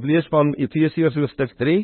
Lees 0.00 0.24
van 0.32 0.54
Efesiërs 0.56 1.18
hoofstuk 1.20 1.52
3. 1.60 1.82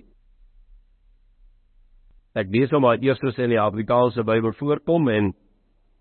Ek 2.40 2.48
lees 2.48 2.72
hom 2.72 2.86
maar 2.86 3.02
eers 3.04 3.20
in 3.36 3.52
die 3.52 3.60
Afrikaanse 3.60 4.24
Bybel 4.24 4.54
voorkom 4.56 5.10
en 5.12 5.34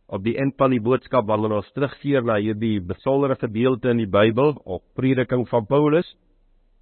op 0.07 0.23
die 0.23 0.37
eind 0.39 0.55
van 0.55 0.71
die 0.71 0.79
boodskap 0.79 1.27
wanneer 1.27 1.57
ons 1.57 1.71
terugkeer 1.75 2.23
na 2.23 2.37
hierdie 2.39 2.79
besondere 2.79 3.35
gedeelte 3.35 3.91
in 3.91 4.05
die 4.05 4.07
Bybel 4.07 4.55
of 4.63 4.85
prediking 4.95 5.43
van 5.49 5.67
Paulus, 5.67 6.07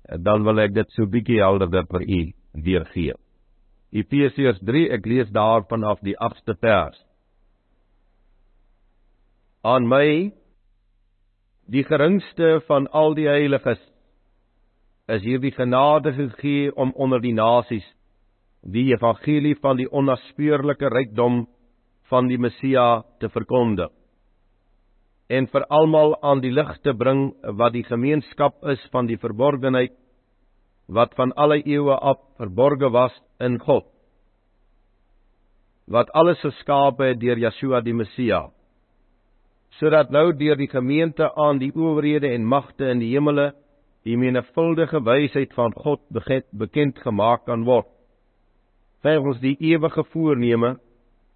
dan 0.06 0.46
wil 0.46 0.62
ek 0.62 0.76
dit 0.76 0.94
so 0.94 1.10
bietjie 1.10 1.42
helderder 1.42 1.88
vir 1.90 2.06
u 2.06 2.22
weergee. 2.68 3.18
Efesiërs 3.96 4.62
3, 4.62 4.86
ek 4.94 5.10
lees 5.10 5.34
daar 5.34 5.66
vanaf 5.66 6.06
die 6.06 6.14
8ste 6.22 6.54
vers. 6.62 7.02
Aan 9.66 9.90
my 9.90 10.32
die 11.66 11.84
geringste 11.84 12.60
van 12.68 12.86
al 12.94 13.18
die 13.18 13.26
heiliges 13.26 13.82
is 15.08 15.22
hierdie 15.22 15.54
genade 15.54 16.14
gegee 16.14 16.72
om 16.76 16.94
onder 16.96 17.22
die 17.22 17.34
nasies 17.34 17.86
die 18.66 18.88
evangelie 18.90 19.54
van 19.62 19.78
die 19.78 19.90
onnaspeurlike 19.92 20.90
rykdom 20.90 21.44
van 22.10 22.30
die 22.30 22.40
Messia 22.42 23.04
te 23.22 23.30
verkondig 23.30 23.92
en 25.30 25.48
vir 25.54 25.66
almal 25.74 26.16
aan 26.22 26.42
die 26.42 26.54
lig 26.54 26.72
te 26.86 26.94
bring 26.94 27.28
wat 27.60 27.74
die 27.74 27.86
gemeenskap 27.86 28.58
is 28.74 28.82
van 28.94 29.10
die 29.10 29.18
verborgenheid 29.22 29.94
wat 30.88 31.14
van 31.18 31.34
alle 31.38 31.62
eeue 31.66 31.94
af 31.98 32.22
verborge 32.42 32.90
was 32.94 33.14
in 33.42 33.60
God 33.62 33.86
wat 35.86 36.10
alles 36.18 36.42
geskaap 36.42 37.02
het 37.06 37.22
deur 37.22 37.38
Yeshua 37.38 37.82
die 37.86 37.94
Messia 37.94 38.48
sodat 39.78 40.10
nou 40.10 40.32
deur 40.34 40.58
die 40.58 40.72
gemeente 40.72 41.30
aan 41.36 41.62
die 41.62 41.72
owerhede 41.76 42.34
en 42.34 42.46
magte 42.46 42.90
in 42.90 43.02
die 43.04 43.12
hemele 43.14 43.52
die 44.06 44.18
menevuldige 44.22 45.02
wysheid 45.02 45.54
van 45.58 45.74
God 45.74 46.02
bekend 46.52 47.00
gemaak 47.02 47.46
kan 47.46 47.66
word. 47.66 47.88
Volgens 49.02 49.40
die 49.42 49.56
ewige 49.60 50.04
voorneme 50.14 50.76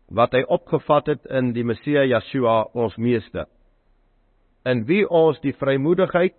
wat 0.10 0.34
hy 0.34 0.44
opgevat 0.50 1.10
het 1.14 1.26
in 1.30 1.52
die 1.54 1.66
Messia 1.66 2.06
Yeshua 2.06 2.64
ons 2.74 2.98
meester. 2.98 3.46
In 4.66 4.86
wie 4.86 5.06
ons 5.06 5.40
die 5.42 5.54
vrymoedigheid 5.54 6.38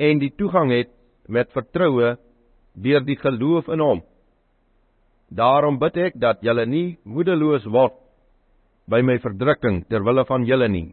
en 0.00 0.20
die 0.20 0.32
toegang 0.36 0.72
het 0.72 0.92
met 1.28 1.52
vertroue 1.52 2.16
deur 2.74 3.04
die 3.04 3.16
geloof 3.20 3.68
in 3.72 3.80
hom. 3.80 4.02
Daarom 5.28 5.78
bid 5.80 5.96
ek 6.10 6.18
dat 6.20 6.42
julle 6.44 6.66
nie 6.66 6.98
moedeloos 7.04 7.64
word 7.66 7.96
by 8.90 9.00
my 9.00 9.16
verdrukking 9.22 9.84
ter 9.88 10.04
wille 10.04 10.24
van 10.28 10.44
julle 10.44 10.68
nie. 10.68 10.90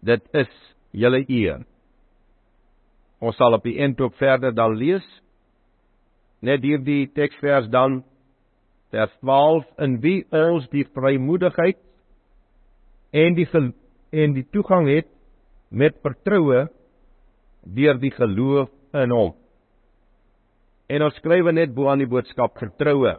Dit 0.00 0.24
is 0.32 0.50
julle 0.92 1.24
eer. 1.28 1.64
Ons 3.22 3.38
sal 3.38 3.54
op 3.54 3.62
die 3.66 3.76
eind 3.78 4.00
ook 4.02 4.16
verder 4.18 4.54
dan 4.54 4.74
lees. 4.74 5.04
Net 6.42 6.64
hierdie 6.66 7.06
teksvers 7.14 7.68
dan 7.70 8.00
vers 8.92 9.12
12 9.22 9.68
in 9.86 9.98
wie 10.02 10.18
ons 10.34 10.66
die 10.72 10.84
vrymoedigheid 10.90 11.78
en 13.14 13.36
die 13.38 13.46
en 14.12 14.34
die 14.36 14.44
toegang 14.52 14.88
het 14.90 15.08
met 15.70 15.96
vertroue 16.04 16.66
deur 17.62 18.00
die 18.02 18.10
geloof 18.12 18.68
in 18.98 19.14
hom. 19.14 19.30
En 20.90 21.06
ons 21.06 21.16
skryf 21.22 21.48
net 21.54 21.72
bo 21.72 21.88
aan 21.88 22.02
die 22.02 22.10
boodskap 22.10 22.58
vertroue. 22.60 23.14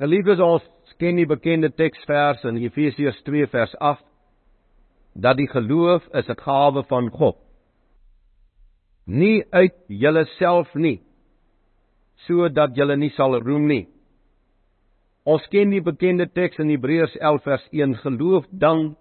Geliefdes 0.00 0.42
ons 0.42 0.66
ken 0.98 1.18
die 1.20 1.28
bekende 1.28 1.70
teksvers 1.70 2.42
in 2.48 2.58
Efesiërs 2.64 3.20
2 3.26 3.50
vers 3.52 3.76
8 3.78 4.07
dat 5.18 5.36
die 5.36 5.48
geloof 5.50 6.06
is 6.14 6.28
'n 6.28 6.40
gawe 6.44 6.82
van 6.82 7.10
God. 7.10 7.36
Nie 9.06 9.44
uit 9.50 9.74
julleself 9.88 10.74
nie, 10.74 11.00
sodat 12.26 12.76
julle 12.76 12.96
nie 12.96 13.10
sal 13.10 13.40
roem 13.40 13.66
nie. 13.66 13.88
Ons 15.24 15.46
ken 15.50 15.70
die 15.70 15.82
bekende 15.82 16.26
teks 16.26 16.58
in 16.58 16.70
Hebreërs 16.70 17.16
11 17.16 17.42
vers 17.42 17.68
1: 17.72 17.94
Geloof 17.94 18.46
dan 18.50 18.96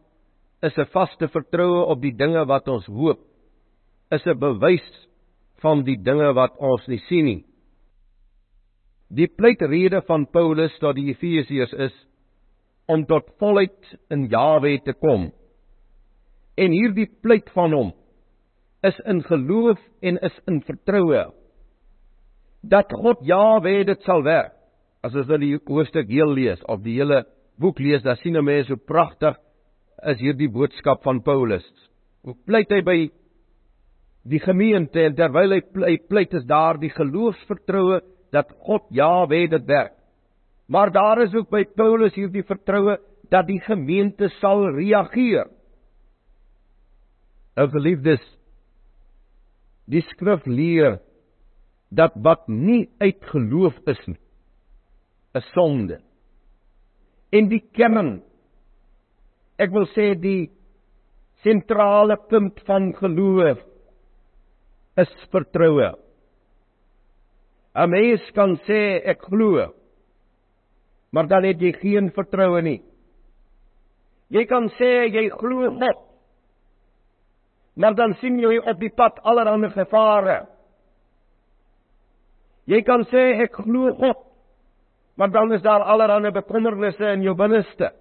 is 0.62 0.78
'n 0.78 0.86
vaste 0.86 1.28
vertroue 1.28 1.86
op 1.86 2.02
die 2.02 2.16
dinge 2.16 2.46
wat 2.46 2.68
ons 2.68 2.86
hoop, 2.86 3.20
is 4.12 4.26
'n 4.26 4.40
bewys 4.40 5.08
van 5.62 5.84
die 5.84 5.98
dinge 5.98 6.34
wat 6.34 6.58
ons 6.58 6.88
nie 6.88 7.02
sien 7.08 7.26
nie. 7.26 7.46
Die 9.10 9.28
pleitrede 9.28 10.02
van 10.02 10.26
Paulus 10.26 10.78
tot 10.80 10.96
die 10.96 11.10
Efesiërs 11.10 11.74
is 11.74 12.08
om 12.88 13.06
tot 13.06 13.30
volheid 13.40 13.98
in 14.10 14.28
Jahwe 14.28 14.80
te 14.84 14.94
kom 14.94 15.32
En 16.58 16.74
hierdie 16.74 17.10
pleit 17.22 17.50
van 17.54 17.74
hom 17.74 17.92
is 18.86 18.98
in 19.06 19.22
geloof 19.26 19.82
en 20.02 20.18
is 20.26 20.38
in 20.50 20.62
vertroue 20.66 21.28
dat 22.68 22.92
God 22.92 23.22
Jahwe 23.26 23.84
dit 23.88 24.02
sal 24.06 24.24
werk. 24.26 24.54
As 25.06 25.16
ons 25.16 25.28
dan 25.30 25.44
die 25.44 25.56
hoofstuk 25.56 26.10
heel 26.10 26.34
lees 26.34 26.62
of 26.68 26.82
die 26.84 26.98
hele 26.98 27.24
boek 27.62 27.80
lees, 27.80 28.04
dan 28.04 28.18
sien 28.18 28.36
'n 28.36 28.44
mens 28.44 28.68
hoe 28.68 28.78
pragtig 28.78 29.38
is 30.06 30.20
hierdie 30.20 30.50
boodskap 30.50 31.04
van 31.04 31.22
Paulus. 31.22 31.66
Hoe 32.24 32.36
pleit 32.46 32.70
hy 32.70 32.82
by 32.82 33.10
die 34.26 34.40
gemeente 34.40 35.02
en 35.02 35.16
terwyl 35.16 35.52
hy 35.52 35.62
pleit, 35.62 36.08
pleit 36.10 36.34
is 36.34 36.46
daar 36.46 36.78
die 36.78 36.90
geloofsvertroue 36.90 38.02
dat 38.32 38.52
God 38.66 38.84
Jahwe 38.92 39.48
dit 39.48 39.66
werk. 39.66 39.94
Maar 40.68 40.92
daar 40.92 41.22
is 41.24 41.34
ook 41.34 41.50
by 41.50 41.64
Paulus 41.64 42.16
hierdie 42.16 42.44
vertroue 42.44 42.98
dat 43.32 43.48
die 43.48 43.60
gemeente 43.60 44.30
sal 44.42 44.68
reageer. 44.76 45.48
Nou 47.58 47.66
geliefdes, 47.74 48.22
die 49.90 50.04
skrif 50.12 50.46
leer 50.46 51.00
dat 51.90 52.14
wat 52.22 52.46
nie 52.52 52.86
uit 53.02 53.24
geloof 53.32 53.78
is 53.88 54.02
nie, 54.08 54.20
'n 55.34 55.42
sonde. 55.54 55.98
En 57.32 57.50
die 57.50 57.64
kern 57.74 58.22
ek 59.58 59.72
wil 59.72 59.88
sê 59.96 60.14
die 60.14 60.50
sentrale 61.44 62.18
punt 62.30 62.60
van 62.68 62.94
geloof 62.94 63.60
is 64.98 65.14
vertroue. 65.32 65.94
'n 67.76 67.90
Mens 67.90 68.32
kan 68.34 68.58
sê 68.68 69.02
ek 69.06 69.22
glo, 69.22 69.74
maar 71.12 71.28
dan 71.28 71.44
het 71.44 71.62
jy 71.62 71.72
geen 71.74 72.12
vertroue 72.12 72.62
nie. 72.62 72.82
Jy 74.30 74.46
kan 74.46 74.70
sê 74.70 75.08
jy 75.14 75.30
glo 75.30 75.70
net, 75.70 76.07
maar 77.78 77.96
dan 77.96 78.16
sien 78.22 78.40
jy 78.42 78.58
op 78.58 78.80
die 78.82 78.94
pad 78.94 79.20
allerlei 79.22 79.70
gevare. 79.70 80.38
Jy 82.68 82.82
kan 82.84 83.06
sê 83.12 83.24
ek 83.46 83.62
glo 83.64 83.94
God, 83.96 84.24
maar 85.16 85.32
dan 85.32 85.54
is 85.54 85.62
daar 85.62 85.86
allerlei 85.86 86.34
bekommernisse 86.36 87.14
in 87.14 87.24
jou 87.24 87.36
binneste. 87.38 87.94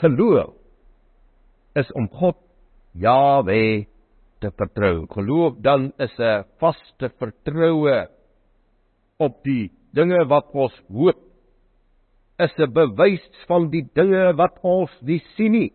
Geloof 0.00 0.54
is 1.76 1.90
om 1.92 2.08
God 2.08 2.38
Jahwe 2.96 3.86
te 4.40 4.50
vertrou. 4.56 5.06
Geloof 5.12 5.58
dan 5.60 5.92
is 5.98 6.14
'n 6.18 6.44
vaste 6.60 7.10
vertroue 7.18 8.08
op 9.18 9.42
die 9.44 9.70
dinge 9.92 10.24
wat 10.28 10.48
ons 10.54 10.76
hoop. 10.88 11.18
Is 12.38 12.54
'n 12.58 12.72
bewys 12.72 13.26
van 13.46 13.70
die 13.70 13.84
dinge 13.94 14.32
wat 14.36 14.58
ons 14.62 14.90
nie 15.02 15.22
sien 15.36 15.52
nie. 15.52 15.72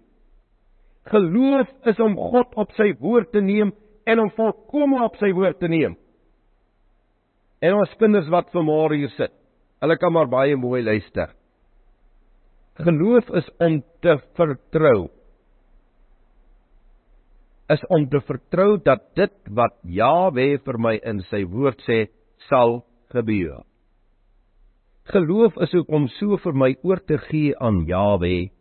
Geloof 1.10 1.70
is 1.90 2.00
om 2.00 2.16
God 2.18 2.54
op 2.62 2.74
sy 2.78 2.92
woord 3.00 3.32
te 3.34 3.42
neem 3.42 3.72
en 4.06 4.20
om 4.22 4.30
volkome 4.38 5.02
op 5.04 5.18
sy 5.22 5.32
woord 5.34 5.58
te 5.62 5.70
neem. 5.72 5.96
En 7.62 7.78
ons 7.78 7.96
kinders 8.02 8.30
wat 8.34 8.52
vanmôre 8.54 8.98
hier 8.98 9.14
sit, 9.18 9.34
hulle 9.82 9.98
kan 10.02 10.14
maar 10.14 10.30
baie 10.30 10.58
mooi 10.58 10.82
luister. 10.86 11.34
Geloof 12.82 13.30
is 13.38 13.50
om 13.62 13.82
te 14.02 14.16
vertrou. 14.38 15.10
Is 17.72 17.84
om 17.90 18.08
te 18.10 18.22
vertrou 18.28 18.78
dat 18.84 19.04
dit 19.18 19.36
wat 19.58 19.78
Jahwe 19.84 20.56
vir 20.66 20.80
my 20.82 20.96
in 21.08 21.22
sy 21.30 21.44
woord 21.50 21.82
sê, 21.86 22.06
sal 22.50 22.82
gebeur. 23.14 23.62
Geloof 25.12 25.58
is 25.66 25.74
ook 25.76 25.90
om 25.90 26.08
so 26.20 26.38
vir 26.42 26.58
my 26.58 26.74
oor 26.86 27.02
te 27.06 27.18
gee 27.30 27.54
aan 27.58 27.84
Jahwe 27.90 28.52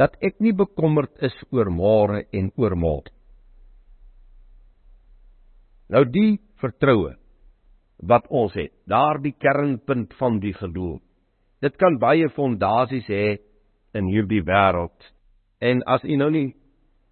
dat 0.00 0.16
ek 0.24 0.38
nie 0.40 0.54
bekommerd 0.56 1.12
is 1.20 1.34
oor 1.52 1.68
môre 1.68 2.24
en 2.32 2.48
oor 2.56 2.76
môre. 2.76 3.12
Nou 5.92 6.06
die 6.08 6.38
vertroue 6.62 7.16
wat 8.08 8.28
ons 8.32 8.54
het, 8.56 8.72
daardie 8.88 9.34
kernpunt 9.36 10.14
van 10.16 10.38
die 10.40 10.54
geloof. 10.56 11.02
Dit 11.60 11.76
kan 11.76 11.98
baie 12.00 12.30
fondasies 12.32 13.08
hê 13.12 13.36
in 13.92 14.08
hierdie 14.08 14.40
wêreld. 14.46 14.96
En 15.60 15.82
as 15.84 16.04
u 16.04 16.16
nou 16.16 16.30
nie 16.32 16.46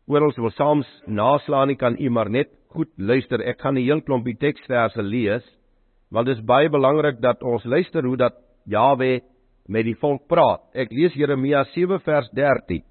oral 0.08 0.32
wil 0.38 0.55
saams 0.56 0.88
naslaan 1.05 1.69
nie, 1.69 1.76
kan 1.76 1.99
u 2.00 2.08
maar 2.08 2.31
net 2.31 2.55
goed 2.73 2.88
luister. 2.96 3.43
Ek 3.44 3.61
gaan 3.61 3.76
'n 3.76 3.84
heel 3.84 4.00
klompie 4.00 4.37
teksverse 4.37 5.02
lees, 5.02 5.44
want 6.11 6.26
dit 6.26 6.38
is 6.38 6.44
baie 6.44 6.69
belangrik 6.70 7.20
dat 7.20 7.43
ons 7.43 7.64
luister 7.64 8.05
hoe 8.05 8.17
dat 8.17 8.34
Jawe 8.64 9.20
met 9.69 9.85
die 9.85 9.97
volk 10.00 10.25
praat. 10.29 10.65
Ek 10.73 10.93
lees 10.94 11.15
Jeremia 11.17 11.65
7 11.75 12.00
vers 12.05 12.29
13. 12.37 12.82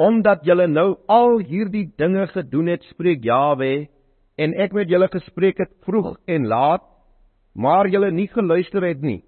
Omdat 0.00 0.46
julle 0.48 0.66
nou 0.70 0.94
al 1.12 1.42
hierdie 1.44 1.90
dinge 2.00 2.24
gedoen 2.32 2.72
het, 2.72 2.84
spreek 2.94 3.24
Jawe, 3.24 3.86
en 4.40 4.54
ek 4.56 4.72
met 4.72 4.88
julle 4.88 5.10
gespreek 5.12 5.60
het 5.60 5.72
vroeg 5.84 6.14
en 6.24 6.48
laat, 6.48 6.86
maar 7.52 7.90
julle 7.92 8.08
nie 8.14 8.28
geluister 8.32 8.86
het 8.88 9.02
nie. 9.04 9.20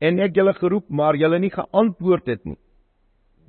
En 0.00 0.20
ek 0.22 0.36
julle 0.38 0.54
geroep, 0.54 0.86
maar 0.88 1.18
julle 1.18 1.40
nie 1.42 1.50
geantwoord 1.50 2.30
het 2.30 2.44
nie. 2.46 2.60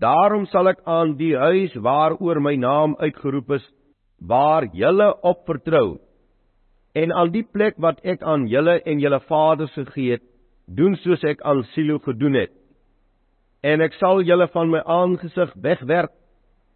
Daarom 0.02 0.48
sal 0.50 0.72
ek 0.72 0.82
aan 0.90 1.14
die 1.20 1.36
huis 1.38 1.76
waaroor 1.78 2.42
my 2.42 2.56
naam 2.58 2.98
uitgeroep 2.98 3.54
is, 3.60 3.68
waar 4.18 4.66
julle 4.74 5.12
op 5.22 5.46
vertrou, 5.46 6.00
en 6.98 7.14
aan 7.14 7.30
die 7.32 7.46
plek 7.46 7.78
wat 7.78 8.02
ek 8.04 8.24
aan 8.26 8.48
julle 8.50 8.80
en 8.86 9.00
julle 9.00 9.22
vaders 9.30 9.74
gegee 9.78 10.18
het, 10.18 10.26
doen 10.76 10.96
soos 11.04 11.24
ek 11.28 11.42
aan 11.48 11.64
Silo 11.74 12.00
gedoen 12.00 12.38
het. 12.40 12.54
En 13.64 13.82
ek 13.84 13.94
sal 14.00 14.24
julle 14.26 14.48
van 14.54 14.72
my 14.72 14.82
aangesig 14.90 15.52
wegwerp, 15.62 16.14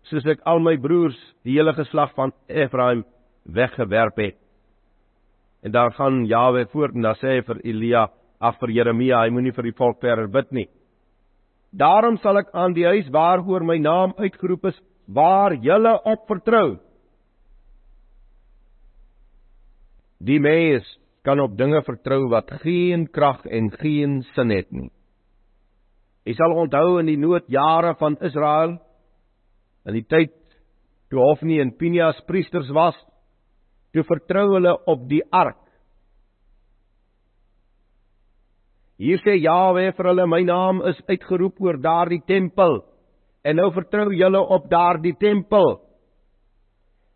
soos 0.09 0.25
ek 0.29 0.43
al 0.45 0.61
my 0.61 0.75
broers, 0.77 1.17
die 1.45 1.57
hele 1.57 1.73
geslag 1.73 2.11
van 2.17 2.33
Efraim, 2.47 3.03
weggewerp 3.45 4.19
het. 4.21 4.37
En 5.65 5.73
daar 5.73 5.93
gaan 5.97 6.25
Jawe 6.29 6.67
voort 6.69 6.93
en 6.93 7.01
dan 7.07 7.17
sê 7.17 7.37
hy 7.37 7.45
vir 7.47 7.61
Elia, 7.65 8.07
ag 8.39 8.59
vir 8.61 8.73
Jeremia, 8.75 9.23
hy 9.23 9.31
moenie 9.33 9.53
vir 9.55 9.71
die 9.71 9.77
volk 9.77 10.01
verder 10.03 10.27
bid 10.29 10.51
nie. 10.53 10.67
Daarom 11.73 12.19
sal 12.21 12.37
ek 12.43 12.53
aan 12.53 12.75
die 12.75 12.85
huis 12.85 13.07
waaroor 13.11 13.65
my 13.65 13.79
naam 13.81 14.13
uitgeroep 14.19 14.69
is, 14.69 14.77
waar 15.07 15.55
julle 15.61 15.95
op 16.05 16.27
vertrou. 16.29 16.77
Die 20.25 20.39
mens 20.39 20.85
kan 21.25 21.41
op 21.41 21.57
dinge 21.57 21.81
vertrou 21.85 22.27
wat 22.29 22.51
geen 22.61 23.07
krag 23.11 23.45
en 23.49 23.71
geen 23.81 24.21
sin 24.35 24.53
het 24.53 24.71
nie. 24.71 24.91
Jy 26.25 26.33
sal 26.37 26.53
onthou 26.57 26.99
in 27.01 27.09
die 27.09 27.19
noodjare 27.21 27.95
van 27.99 28.17
Israel 28.25 28.77
in 29.85 29.97
die 29.97 30.05
tyd 30.09 30.33
toe 31.09 31.21
Hofni 31.21 31.59
en 31.61 31.75
Pinias 31.77 32.17
priesters 32.25 32.69
was, 32.73 32.97
toe 33.93 34.03
vertrou 34.07 34.47
hulle 34.55 34.73
op 34.89 35.05
die 35.09 35.21
ark. 35.31 35.61
Hier 38.97 39.19
sê 39.21 39.35
Jawe 39.37 39.89
vir 39.91 40.09
hulle 40.09 40.25
my 40.29 40.41
naam 40.47 40.81
is 40.89 41.01
uitgeroep 41.09 41.59
oor 41.61 41.77
daardie 41.83 42.21
tempel 42.27 42.79
en 43.45 43.59
nou 43.59 43.67
vertrou 43.75 44.07
julle 44.15 44.39
op 44.39 44.69
daardie 44.71 45.13
tempel. 45.19 45.75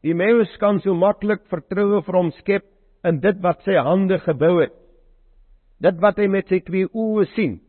Die 0.05 0.13
mens 0.13 0.51
kan 0.59 0.79
so 0.83 0.94
maklik 0.94 1.41
vertroue 1.51 2.03
vir 2.05 2.17
hom 2.19 2.33
skep 2.39 2.67
in 3.07 3.19
dit 3.24 3.42
wat 3.44 3.63
sy 3.63 3.78
hande 3.80 4.19
gebou 4.24 4.60
het. 4.62 4.74
Dit 5.80 6.00
wat 6.04 6.18
hy 6.19 6.28
met 6.28 6.48
sy 6.51 6.60
twee 6.66 6.88
oë 6.92 7.25
sien. 7.36 7.60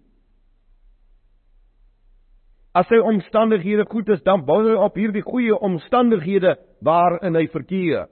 As 2.74 2.86
sy 2.90 2.98
omstandighede 3.02 3.84
goed 3.90 4.08
is, 4.14 4.22
dan 4.26 4.44
bou 4.46 4.62
hy 4.66 4.78
op 4.78 4.98
hierdie 4.98 5.26
goeie 5.26 5.54
omstandighede 5.54 6.56
waarin 6.86 7.38
hy 7.38 7.46
verkeer 7.50 8.08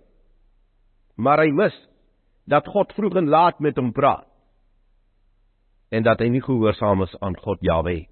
maar 1.18 1.42
hy 1.42 1.50
mis 1.52 1.74
dat 2.48 2.68
God 2.70 2.94
vroeg 2.96 3.18
en 3.20 3.30
laat 3.32 3.58
met 3.60 3.76
hom 3.80 3.90
praat 3.92 4.26
en 5.90 6.04
dat 6.04 6.20
hy 6.22 6.28
nie 6.30 6.44
gehoorsaam 6.44 7.00
is 7.06 7.14
aan 7.24 7.32
God 7.40 7.62
Jahwe. 7.64 8.02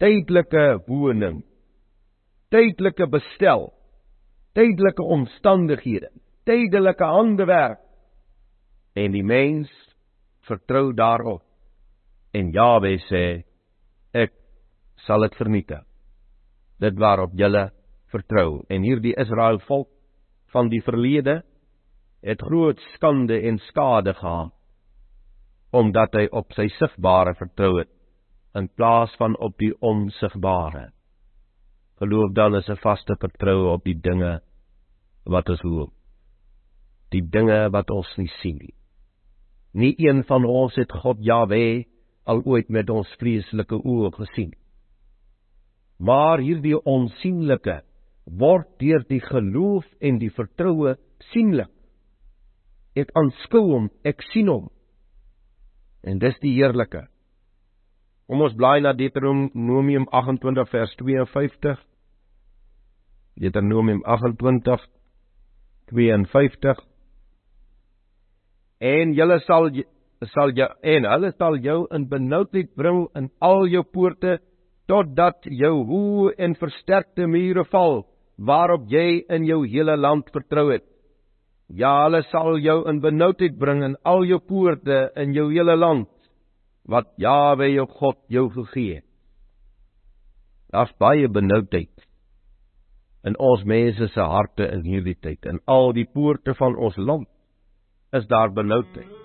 Tydelike 0.00 0.64
woning, 0.84 1.38
tydelike 2.52 3.06
bestel, 3.08 3.70
tydelike 4.52 5.00
omstandighede, 5.16 6.10
tydelike 6.48 7.04
handewerk 7.04 7.80
en 8.98 9.12
die 9.12 9.24
mens 9.24 9.70
vertrou 10.48 10.92
daarop. 10.96 11.42
En 12.34 12.52
Jahwe 12.54 12.96
sê 13.08 13.24
ek 14.14 14.32
sal 15.06 15.26
dit 15.26 15.36
vernietig. 15.38 15.82
Dit 16.80 16.98
waarop 16.98 17.34
julle 17.38 17.70
vertrou 18.10 18.62
en 18.70 18.86
hierdie 18.86 19.14
Israel 19.18 19.60
volk 19.66 19.90
van 20.54 20.70
die 20.70 20.82
verlede 20.82 21.40
het 22.26 22.42
groot 22.42 22.80
skande 22.94 23.38
en 23.48 23.60
skade 23.70 24.14
gehad 24.14 24.56
omdat 25.70 26.16
hy 26.18 26.24
op 26.34 26.50
sy 26.56 26.66
sigbare 26.80 27.36
vertrou 27.38 27.76
het 27.78 27.90
in 28.58 28.66
plaas 28.74 29.12
van 29.20 29.36
op 29.38 29.54
die 29.62 29.70
onsigbare. 29.86 30.88
Geloof 32.02 32.32
dan 32.34 32.56
is 32.58 32.68
'n 32.68 32.82
vaste 32.82 33.14
vertroue 33.20 33.70
op 33.72 33.84
die 33.84 33.94
dinge 33.94 34.40
wat 35.24 35.48
ons 35.48 35.62
hoop. 35.62 35.99
Die 37.10 37.22
dinge 37.22 37.68
wat 37.74 37.90
ons 37.90 38.10
nie 38.18 38.30
sien 38.40 38.58
nie. 38.60 38.74
Nie 39.74 39.94
een 39.98 40.22
van 40.26 40.44
ons 40.46 40.76
het 40.78 40.92
God 41.02 41.20
Jahwe 41.22 41.84
al 42.30 42.42
ooit 42.46 42.70
met 42.70 42.90
ons 42.90 43.10
vreeslike 43.18 43.78
oë 43.78 44.10
gesien. 44.18 44.50
Maar 45.98 46.40
hierdie 46.40 46.78
onsigbare 46.78 47.82
word 48.24 48.68
deur 48.78 49.02
die 49.08 49.20
geloof 49.20 49.86
en 50.00 50.18
die 50.20 50.30
vertroue 50.30 50.96
sienlik. 51.32 51.70
Ek 52.98 53.10
aanskou 53.16 53.62
hom, 53.70 53.88
ek 54.04 54.22
sien 54.30 54.48
hom. 54.50 54.68
En 56.02 56.18
dis 56.18 56.36
die 56.42 56.54
heerlike. 56.56 57.04
Kom 58.30 58.42
ons 58.46 58.54
blaai 58.54 58.80
na 58.82 58.92
Deuteronomium 58.94 60.06
28 60.14 60.70
vers 60.70 60.94
52. 61.02 61.80
Deuteronomium 63.40 64.02
28 64.06 64.86
52 65.90 66.89
En 68.80 69.12
julle 69.14 69.38
sal 69.44 69.68
sal 70.34 70.52
jy 70.56 70.66
en 70.94 71.06
hulle 71.08 71.30
sal 71.38 71.56
jou 71.64 71.86
in 71.96 72.06
benoudheid 72.08 72.74
bring 72.76 73.06
in 73.16 73.30
al 73.40 73.66
jou 73.68 73.82
poorte 73.84 74.38
totdat 74.88 75.46
jou 75.46 75.74
hoë 75.88 76.34
en 76.44 76.56
versterkte 76.60 77.28
mure 77.28 77.64
val 77.72 78.02
waarop 78.36 78.88
jy 78.88 79.22
in 79.28 79.44
jou 79.48 79.62
hele 79.68 79.96
land 79.96 80.28
vertrou 80.32 80.70
het. 80.72 80.84
Ja, 81.68 82.04
hulle 82.04 82.22
sal 82.30 82.58
jou 82.58 82.82
in 82.90 83.00
benoudheid 83.00 83.58
bring 83.58 83.84
in 83.86 83.96
al 84.04 84.24
jou 84.28 84.40
poorte 84.40 85.10
in 85.16 85.32
jou 85.36 85.50
hele 85.52 85.76
land 85.76 86.08
wat 86.90 87.12
Jawe 87.20 87.68
jou 87.70 87.86
God 87.86 88.18
jou 88.28 88.48
gegee 88.50 88.98
het. 88.98 89.06
Daar's 90.72 90.92
baie 90.98 91.28
benoudheid 91.28 92.06
in 93.24 93.36
ons 93.38 93.64
mense 93.64 94.08
se 94.14 94.24
harte 94.32 94.66
in 94.72 94.84
hierdie 94.86 95.16
tyd 95.20 95.46
en 95.46 95.60
al 95.68 95.92
die 95.92 96.08
poorte 96.08 96.54
van 96.58 96.76
ons 96.76 96.96
land 96.96 97.28
is 98.10 98.26
daar 98.26 98.52
benoudheid. 98.52 99.19